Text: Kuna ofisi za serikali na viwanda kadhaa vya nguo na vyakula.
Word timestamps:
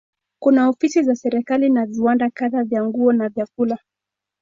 Kuna 0.39 0.69
ofisi 0.69 1.03
za 1.03 1.15
serikali 1.15 1.69
na 1.69 1.85
viwanda 1.85 2.29
kadhaa 2.29 2.63
vya 2.63 2.83
nguo 2.85 3.13
na 3.13 3.29
vyakula. 3.29 3.77